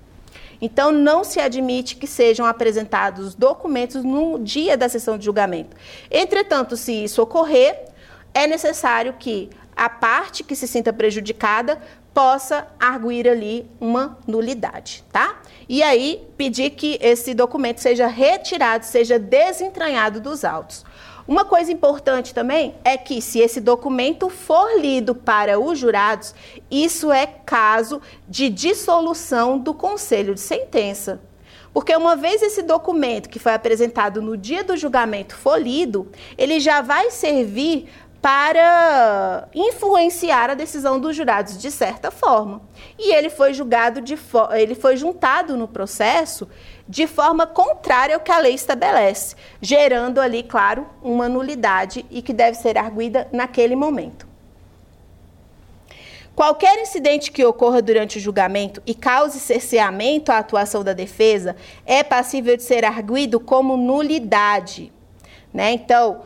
[0.60, 5.76] Então, não se admite que sejam apresentados documentos no dia da sessão de julgamento.
[6.08, 7.84] Entretanto, se isso ocorrer,
[8.32, 11.82] é necessário que a parte que se sinta prejudicada
[12.16, 15.42] possa arguir ali uma nulidade, tá?
[15.68, 20.82] E aí pedir que esse documento seja retirado, seja desentranhado dos autos.
[21.28, 26.34] Uma coisa importante também é que, se esse documento for lido para os jurados,
[26.70, 31.20] isso é caso de dissolução do conselho de sentença.
[31.76, 36.58] Porque uma vez esse documento que foi apresentado no dia do julgamento for lido, ele
[36.60, 37.90] já vai servir
[38.26, 42.60] para influenciar a decisão dos jurados de certa forma.
[42.98, 44.18] E ele foi julgado de
[44.58, 46.48] ele foi juntado no processo
[46.88, 52.32] de forma contrária ao que a lei estabelece, gerando ali, claro, uma nulidade e que
[52.32, 54.26] deve ser arguída naquele momento.
[56.34, 61.54] Qualquer incidente que ocorra durante o julgamento e cause cerceamento à atuação da defesa
[61.86, 64.92] é passível de ser arguído como nulidade.
[65.54, 65.70] Né?
[65.70, 66.22] Então,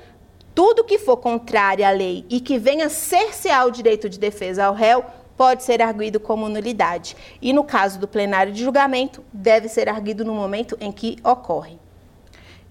[0.55, 4.75] tudo que for contrário à lei e que venha cercear o direito de defesa ao
[4.75, 5.05] réu
[5.37, 7.17] pode ser arguído como nulidade.
[7.41, 11.79] E no caso do plenário de julgamento, deve ser arguido no momento em que ocorre.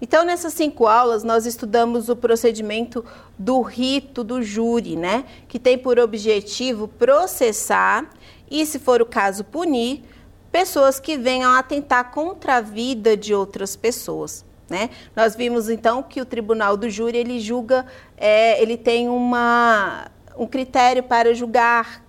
[0.00, 3.04] Então, nessas cinco aulas, nós estudamos o procedimento
[3.38, 5.24] do rito do júri, né?
[5.46, 8.08] Que tem por objetivo processar
[8.50, 10.02] e, se for o caso, punir
[10.50, 14.44] pessoas que venham atentar contra a vida de outras pessoas.
[14.70, 14.88] Né?
[15.16, 17.84] Nós vimos então que o tribunal do júri ele julga,
[18.16, 20.06] é, ele tem uma,
[20.38, 22.04] um critério para julgar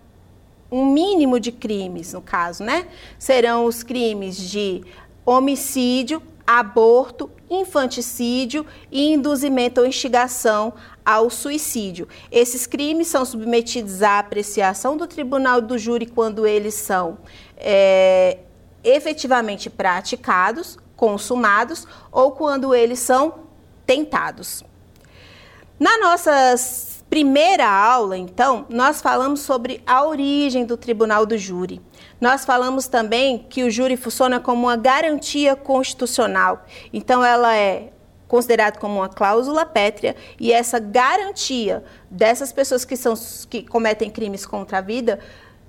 [0.72, 2.88] um mínimo de crimes, no caso, né?
[3.20, 4.84] Serão os crimes de
[5.26, 12.08] homicídio, aborto, infanticídio e induzimento ou instigação ao suicídio.
[12.32, 17.18] Esses crimes são submetidos à apreciação do tribunal do júri quando eles são
[17.58, 18.38] é,
[18.84, 23.34] efetivamente praticados consumados ou quando eles são
[23.88, 24.64] tentados.
[25.80, 26.32] Na nossa
[27.10, 31.82] primeira aula, então, nós falamos sobre a origem do tribunal do júri.
[32.22, 36.66] Nós falamos também que o júri funciona como uma garantia constitucional.
[36.94, 37.92] Então, ela é
[38.28, 43.16] considerada como uma cláusula pétrea e essa garantia dessas pessoas que, são,
[43.50, 45.20] que cometem crimes contra a vida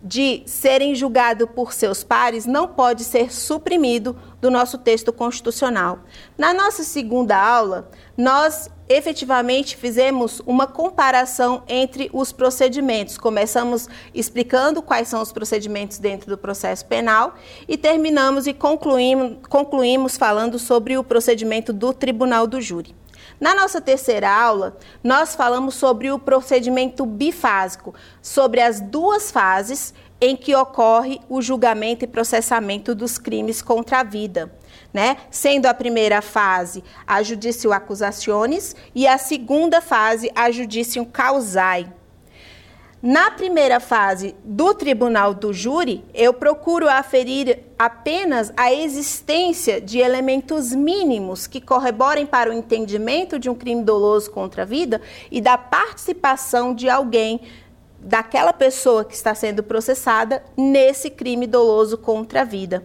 [0.02, 6.00] de serem julgados por seus pares não pode ser suprimido do nosso texto constitucional.
[6.36, 13.16] Na nossa segunda aula, nós efetivamente fizemos uma comparação entre os procedimentos.
[13.16, 17.36] Começamos explicando quais são os procedimentos dentro do processo penal
[17.68, 22.96] e terminamos e concluímos, concluímos falando sobre o procedimento do tribunal do júri.
[23.40, 30.36] Na nossa terceira aula, nós falamos sobre o procedimento bifásico, sobre as duas fases em
[30.36, 34.54] que ocorre o julgamento e processamento dos crimes contra a vida.
[34.94, 35.16] Né?
[35.32, 41.88] Sendo a primeira fase a judicium accusationis e a segunda fase a judicium causae.
[43.02, 50.72] Na primeira fase do tribunal do júri, eu procuro aferir apenas a existência de elementos
[50.72, 55.00] mínimos que corroborem para o entendimento de um crime doloso contra a vida
[55.32, 57.40] e da participação de alguém,
[58.02, 62.84] daquela pessoa que está sendo processada, nesse crime doloso contra a vida.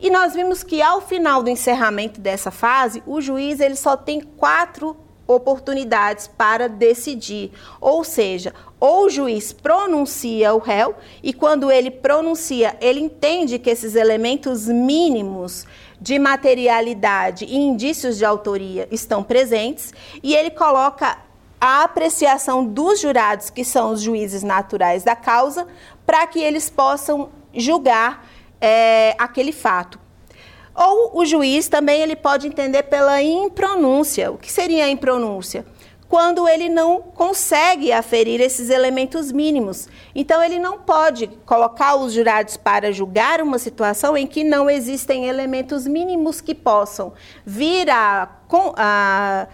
[0.00, 4.20] E nós vimos que ao final do encerramento dessa fase, o juiz ele só tem
[4.20, 4.96] quatro
[5.26, 7.50] oportunidades para decidir.
[7.80, 13.70] Ou seja, ou o juiz pronuncia o réu e quando ele pronuncia, ele entende que
[13.70, 15.66] esses elementos mínimos
[16.00, 21.23] de materialidade e indícios de autoria estão presentes e ele coloca
[21.64, 25.66] a apreciação dos jurados, que são os juízes naturais da causa,
[26.04, 28.28] para que eles possam julgar
[28.60, 29.98] é, aquele fato.
[30.74, 34.30] Ou o juiz também ele pode entender pela impronúncia.
[34.30, 35.64] O que seria a impronúncia?
[36.06, 39.88] Quando ele não consegue aferir esses elementos mínimos.
[40.14, 45.28] Então, ele não pode colocar os jurados para julgar uma situação em que não existem
[45.28, 47.14] elementos mínimos que possam
[47.46, 48.28] vir a,
[48.76, 49.48] a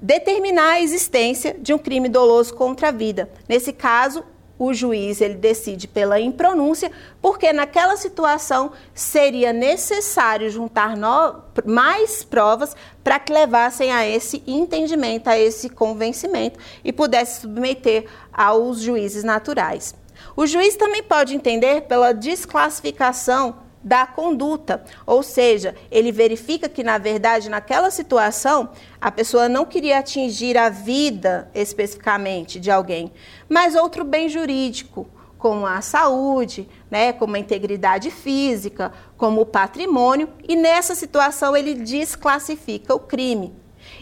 [0.00, 3.30] determinar a existência de um crime doloso contra a vida.
[3.48, 4.24] Nesse caso,
[4.58, 6.92] o juiz ele decide pela impronúncia,
[7.22, 15.28] porque naquela situação seria necessário juntar no, mais provas para que levassem a esse entendimento,
[15.28, 19.94] a esse convencimento e pudesse submeter aos juízes naturais.
[20.36, 26.98] O juiz também pode entender pela desclassificação da conduta, ou seja, ele verifica que na
[26.98, 28.70] verdade naquela situação
[29.00, 33.12] a pessoa não queria atingir a vida especificamente de alguém,
[33.48, 35.08] mas outro bem jurídico,
[35.38, 41.74] como a saúde, né, como a integridade física, como o patrimônio, e nessa situação ele
[41.74, 43.54] desclassifica o crime.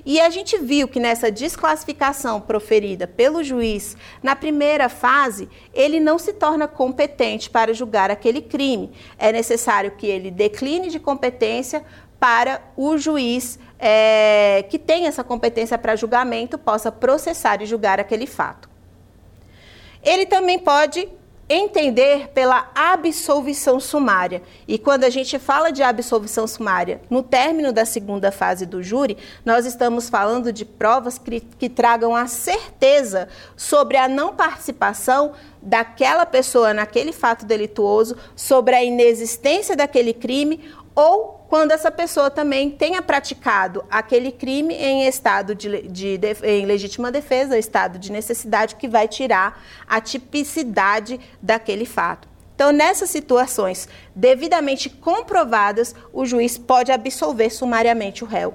[0.08, 6.18] E a gente viu que nessa desclassificação proferida pelo juiz, na primeira fase, ele não
[6.18, 8.90] se torna competente para julgar aquele crime.
[9.18, 11.84] É necessário que ele decline de competência
[12.18, 18.26] para o juiz é, que tem essa competência para julgamento possa processar e julgar aquele
[18.26, 18.66] fato.
[20.02, 21.06] Ele também pode
[21.48, 24.42] entender pela absolvição sumária.
[24.66, 29.16] E quando a gente fala de absolvição sumária, no término da segunda fase do júri,
[29.44, 35.32] nós estamos falando de provas que, que tragam a certeza sobre a não participação
[35.62, 42.70] daquela pessoa naquele fato delituoso, sobre a inexistência daquele crime ou quando essa pessoa também
[42.70, 48.76] tenha praticado aquele crime em estado de, de, de, em legítima defesa, estado de necessidade,
[48.76, 52.28] que vai tirar a tipicidade daquele fato.
[52.54, 58.54] Então, nessas situações devidamente comprovadas, o juiz pode absolver sumariamente o réu.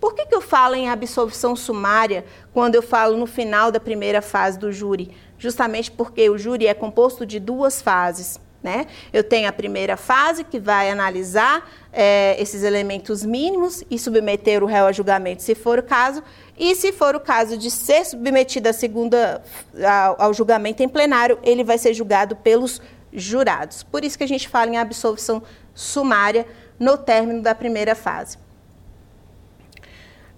[0.00, 4.20] Por que, que eu falo em absolvição sumária quando eu falo no final da primeira
[4.20, 5.14] fase do júri?
[5.38, 8.40] Justamente porque o júri é composto de duas fases.
[8.62, 8.86] Né?
[9.12, 14.66] Eu tenho a primeira fase, que vai analisar é, esses elementos mínimos e submeter o
[14.66, 16.22] réu a julgamento, se for o caso,
[16.56, 19.42] e se for o caso de ser submetido a segunda,
[19.84, 22.80] ao, ao julgamento em plenário, ele vai ser julgado pelos
[23.12, 23.82] jurados.
[23.82, 25.42] Por isso que a gente fala em absolvição
[25.74, 26.46] sumária
[26.78, 28.38] no término da primeira fase.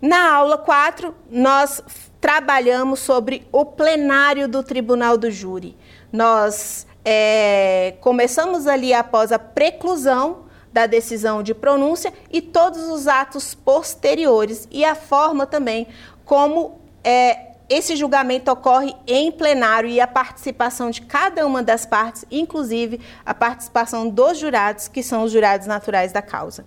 [0.01, 1.83] Na aula 4, nós
[2.21, 5.77] trabalhamos sobre o plenário do Tribunal do Júri.
[6.13, 13.55] Nós é, começamos ali após a preclusão da decisão de pronúncia e todos os atos
[13.55, 15.87] posteriores e a forma também
[16.25, 22.25] como é, esse julgamento ocorre em plenário e a participação de cada uma das partes,
[22.31, 26.67] inclusive a participação dos jurados, que são os jurados naturais da causa.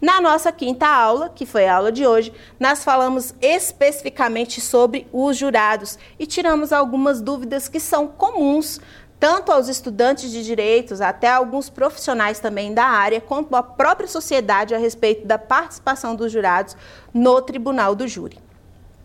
[0.00, 5.36] Na nossa quinta aula, que foi a aula de hoje, nós falamos especificamente sobre os
[5.36, 8.80] jurados e tiramos algumas dúvidas que são comuns
[9.20, 14.74] tanto aos estudantes de direitos, até alguns profissionais também da área, quanto à própria sociedade
[14.74, 16.74] a respeito da participação dos jurados
[17.12, 18.38] no tribunal do júri.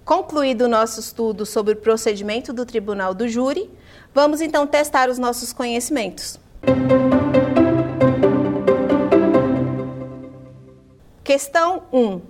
[0.06, 3.70] Concluído o nosso estudo sobre o procedimento do tribunal do júri,
[4.14, 6.40] vamos então testar os nossos conhecimentos.
[11.26, 12.22] Questão 1.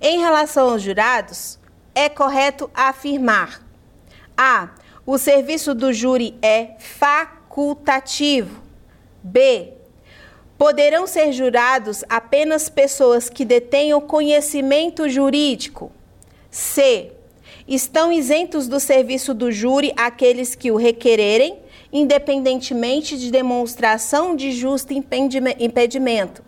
[0.00, 1.58] Em relação aos jurados,
[1.94, 3.60] é correto afirmar:
[4.36, 4.68] A.
[5.04, 8.62] O serviço do júri é facultativo.
[9.20, 9.72] B.
[10.56, 15.90] Poderão ser jurados apenas pessoas que detenham conhecimento jurídico.
[16.50, 17.10] C.
[17.66, 21.58] Estão isentos do serviço do júri aqueles que o requererem,
[21.92, 26.44] independentemente de demonstração de justo impedimento.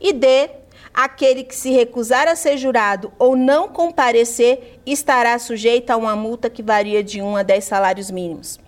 [0.00, 0.48] E D
[0.92, 6.50] aquele que se recusar a ser jurado ou não comparecer estará sujeito a uma multa
[6.50, 8.58] que varia de 1 a 10 salários mínimos.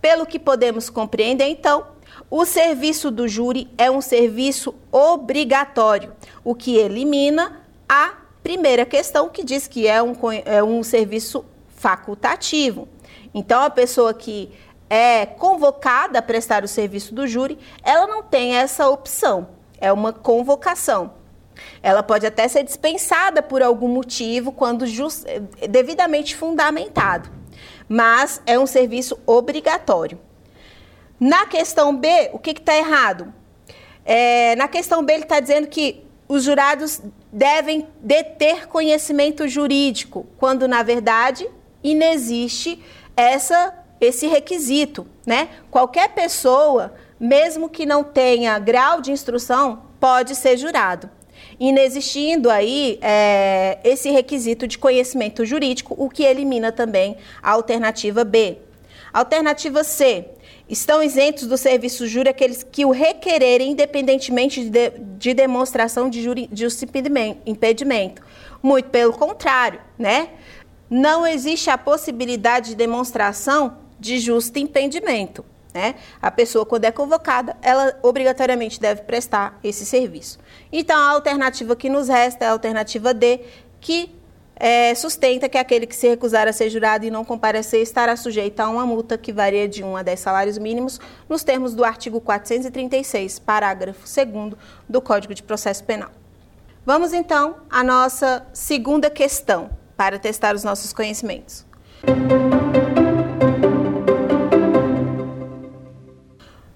[0.00, 1.86] Pelo que podemos compreender, então,
[2.30, 6.12] o serviço do júri é um serviço obrigatório,
[6.44, 11.44] o que elimina a primeira questão que diz que é um, é um serviço
[11.74, 12.86] facultativo.
[13.32, 14.50] Então, a pessoa que
[14.88, 19.48] é convocada a prestar o serviço do júri, ela não tem essa opção,
[19.80, 21.23] é uma convocação.
[21.82, 25.24] Ela pode até ser dispensada por algum motivo, quando just,
[25.68, 27.30] devidamente fundamentado,
[27.88, 30.18] mas é um serviço obrigatório.
[31.18, 33.32] Na questão B, o que está errado?
[34.04, 37.00] É, na questão B, ele está dizendo que os jurados
[37.32, 41.48] devem deter conhecimento jurídico, quando na verdade
[41.82, 42.82] inexiste
[43.16, 45.06] essa, esse requisito.
[45.26, 45.48] Né?
[45.70, 51.10] Qualquer pessoa, mesmo que não tenha grau de instrução, pode ser jurado
[51.58, 58.58] inexistindo aí é, esse requisito de conhecimento jurídico, o que elimina também a alternativa B.
[59.12, 60.26] Alternativa C.
[60.68, 66.48] Estão isentos do serviço júri aqueles que o requererem, independentemente de, de demonstração de, juri,
[66.50, 66.66] de
[67.46, 68.22] impedimento.
[68.62, 70.30] Muito pelo contrário, né?
[70.88, 75.44] Não existe a possibilidade de demonstração de justo impedimento.
[75.74, 75.96] Né?
[76.22, 80.38] A pessoa, quando é convocada, ela obrigatoriamente deve prestar esse serviço.
[80.72, 83.40] Então, a alternativa que nos resta é a alternativa D,
[83.80, 84.14] que
[84.54, 88.60] é, sustenta que aquele que se recusar a ser jurado e não comparecer estará sujeito
[88.60, 92.20] a uma multa que varia de 1 a 10 salários mínimos, nos termos do artigo
[92.20, 94.54] 436, parágrafo 2
[94.88, 96.10] do Código de Processo Penal.
[96.86, 101.66] Vamos então à nossa segunda questão para testar os nossos conhecimentos.
[102.06, 102.73] Música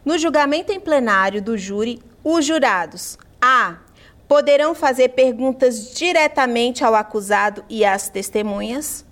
[0.08, 3.76] No julgamento em plenário do júri, os jurados A.
[4.26, 9.04] Poderão fazer perguntas diretamente ao acusado e às testemunhas.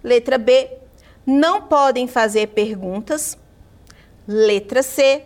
[0.00, 0.70] Letra B.
[1.26, 3.36] Não podem fazer perguntas.
[4.28, 5.24] Letra C.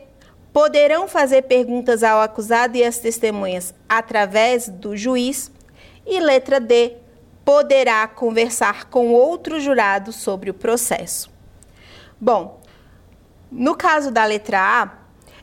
[0.51, 5.53] Poderão fazer perguntas ao acusado e às testemunhas através do juiz.
[6.07, 6.97] E letra D.
[7.45, 11.31] Poderá conversar com outro jurado sobre o processo.
[12.19, 12.63] Bom,
[13.51, 15.02] no caso da letra A,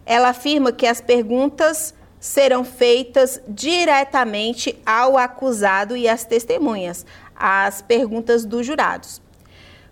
[0.09, 7.05] ela afirma que as perguntas serão feitas diretamente ao acusado e às testemunhas,
[7.35, 9.21] as perguntas dos jurados.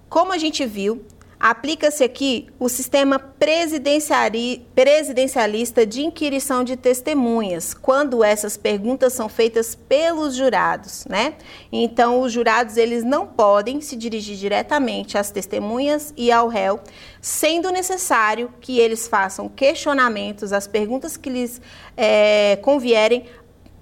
[0.09, 1.05] Como a gente viu,
[1.39, 10.33] Aplica-se aqui o sistema presidencialista de inquirição de testemunhas, quando essas perguntas são feitas pelos
[10.33, 11.35] jurados, né?
[11.71, 16.79] Então, os jurados eles não podem se dirigir diretamente às testemunhas e ao réu,
[17.21, 21.61] sendo necessário que eles façam questionamentos, as perguntas que lhes
[21.95, 23.25] é, convierem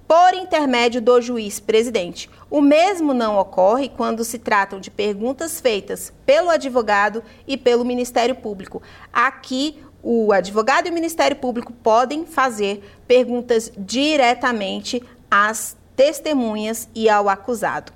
[0.06, 2.30] por intermédio do juiz presidente.
[2.48, 8.34] O mesmo não ocorre quando se tratam de perguntas feitas pelo advogado e pelo Ministério
[8.34, 8.82] Público.
[9.12, 17.28] Aqui, o advogado e o Ministério Público podem fazer perguntas diretamente às testemunhas e ao
[17.28, 17.92] acusado.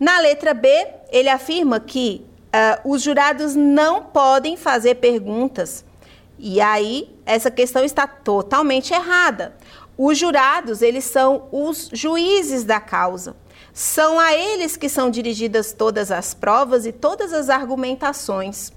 [0.00, 0.68] Na letra B,
[1.10, 5.84] ele afirma que uh, os jurados não podem fazer perguntas.
[6.38, 9.56] E aí, essa questão está totalmente errada.
[10.00, 13.34] Os jurados, eles são os juízes da causa.
[13.72, 18.72] São a eles que são dirigidas todas as provas e todas as argumentações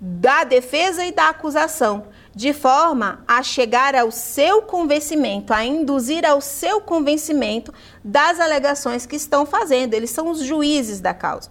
[0.00, 6.40] da defesa e da acusação, de forma a chegar ao seu convencimento, a induzir ao
[6.40, 9.92] seu convencimento das alegações que estão fazendo.
[9.92, 11.50] Eles são os juízes da causa.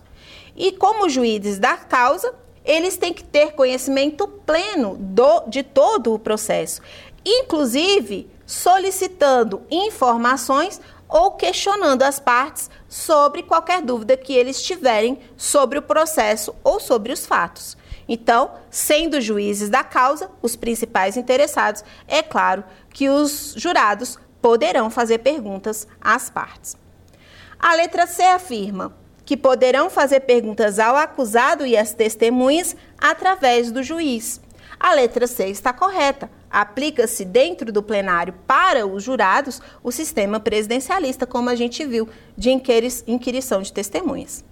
[0.56, 2.34] E como juízes da causa,
[2.64, 6.82] eles têm que ter conhecimento pleno do, de todo o processo,
[7.24, 15.82] inclusive solicitando informações ou questionando as partes sobre qualquer dúvida que eles tiverem sobre o
[15.82, 17.78] processo ou sobre os fatos.
[18.08, 25.20] Então, sendo juízes da causa, os principais interessados, é claro que os jurados poderão fazer
[25.20, 26.78] perguntas às partes.
[27.58, 33.82] A letra C afirma que poderão fazer perguntas ao acusado e às testemunhas através do
[33.82, 34.40] juiz.
[34.86, 36.30] A letra C está correta.
[36.48, 42.08] Aplica-se dentro do plenário para os jurados o sistema presidencialista, como a gente viu,
[42.38, 44.46] de inquirição de testemunhas.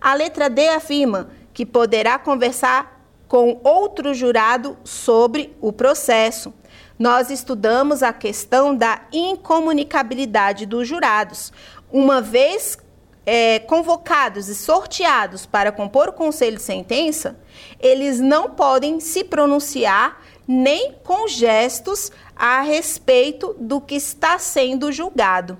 [0.00, 6.52] A letra D afirma que poderá conversar com outro jurado sobre o processo.
[6.98, 11.52] Nós estudamos a questão da incomunicabilidade dos jurados.
[11.92, 12.76] Uma vez
[13.24, 17.38] é, convocados e sorteados para compor o conselho de sentença,
[17.78, 25.58] eles não podem se pronunciar nem com gestos a respeito do que está sendo julgado.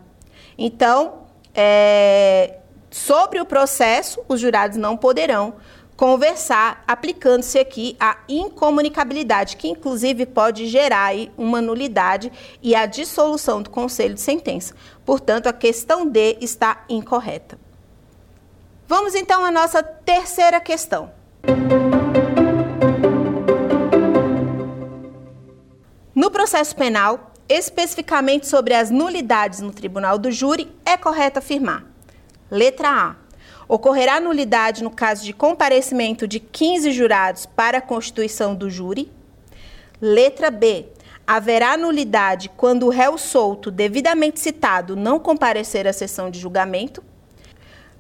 [0.59, 2.59] Então, é,
[2.91, 5.55] sobre o processo, os jurados não poderão
[6.01, 12.33] conversar, aplicando-se aqui a incomunicabilidade, que inclusive pode gerar uma nulidade
[12.63, 14.75] e a dissolução do conselho de sentença.
[15.11, 17.59] Portanto, a questão D está incorreta.
[18.87, 21.11] Vamos então à nossa terceira questão.
[26.15, 31.85] No processo penal, especificamente sobre as nulidades no tribunal do júri, é correto afirmar:
[32.49, 33.17] letra A
[33.67, 39.11] Ocorrerá nulidade no caso de comparecimento de 15 jurados para a constituição do júri.
[40.01, 40.87] Letra B.
[41.33, 47.05] Haverá nulidade quando o réu solto devidamente citado não comparecer à sessão de julgamento.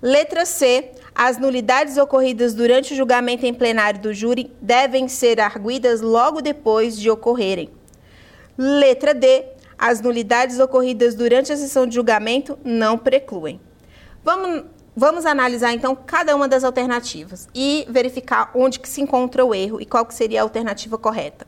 [0.02, 0.90] Letra C.
[1.14, 6.98] As nulidades ocorridas durante o julgamento em plenário do júri devem ser arguidas logo depois
[6.98, 7.70] de ocorrerem.
[8.58, 9.44] Letra D.
[9.78, 13.60] As nulidades ocorridas durante a sessão de julgamento não precluem.
[14.24, 14.64] Vamos
[14.96, 19.80] Vamos analisar então cada uma das alternativas e verificar onde que se encontra o erro
[19.80, 21.46] e qual que seria a alternativa correta.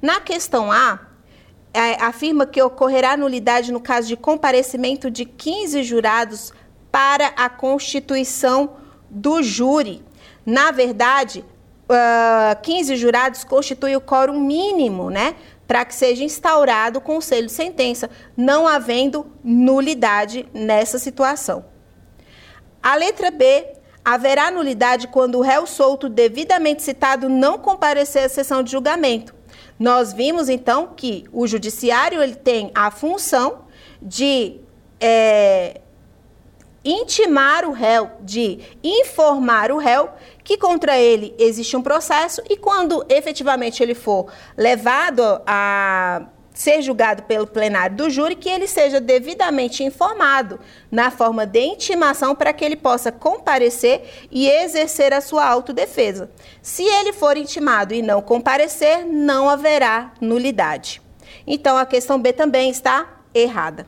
[0.00, 1.00] Na questão A,
[2.00, 6.52] afirma que ocorrerá nulidade no caso de comparecimento de 15 jurados
[6.90, 8.76] para a constituição
[9.10, 10.02] do júri.
[10.44, 11.44] Na verdade,
[11.90, 15.34] uh, 15 jurados constitui o quórum mínimo, né?
[15.66, 21.64] Para que seja instaurado o conselho de sentença, não havendo nulidade nessa situação.
[22.82, 23.66] A letra B
[24.04, 29.35] haverá nulidade quando o réu solto devidamente citado não comparecer à sessão de julgamento.
[29.78, 33.66] Nós vimos então que o judiciário ele tem a função
[34.00, 34.60] de
[35.00, 35.80] é,
[36.84, 40.10] intimar o réu, de informar o réu
[40.42, 47.22] que contra ele existe um processo e quando efetivamente ele for levado a ser julgado
[47.24, 50.58] pelo plenário do júri, que ele seja devidamente informado
[50.90, 56.30] na forma de intimação para que ele possa comparecer e exercer a sua autodefesa.
[56.62, 61.02] Se ele for intimado e não comparecer, não haverá nulidade.
[61.46, 63.86] Então a questão B também está errada.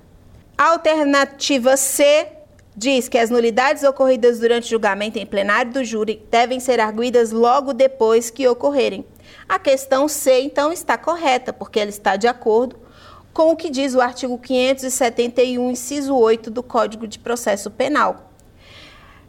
[0.56, 2.28] A alternativa C
[2.76, 7.72] diz que as nulidades ocorridas durante julgamento em plenário do júri devem ser arguídas logo
[7.72, 9.06] depois que ocorrerem.
[9.49, 12.76] A questão C, então, está correta, porque ela está de acordo
[13.33, 18.33] com o que diz o artigo 571, inciso 8 do Código de Processo Penal.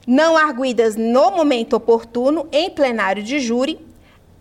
[0.07, 3.85] Não arguídas no momento oportuno, em plenário de júri,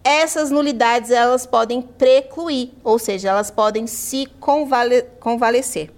[0.03, 5.91] essas nulidades elas podem precluir, ou seja, elas podem se convale convalescer.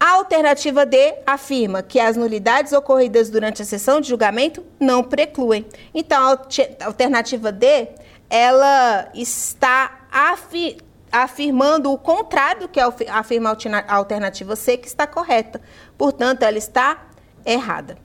[0.00, 5.64] A alternativa D afirma que as nulidades ocorridas durante a sessão de julgamento não precluem.
[5.94, 7.88] Então, a alternativa D
[8.34, 10.76] ela está afi
[11.12, 13.56] afirmando o contrário do que afirma
[13.86, 15.60] a alternativa C, que está correta.
[15.96, 17.06] Portanto, ela está
[17.46, 17.96] errada.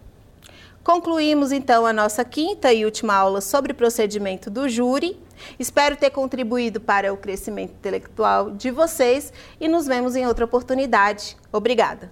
[0.84, 5.19] Concluímos então a nossa quinta e última aula sobre procedimento do júri.
[5.57, 11.36] Espero ter contribuído para o crescimento intelectual de vocês e nos vemos em outra oportunidade.
[11.51, 12.11] Obrigada.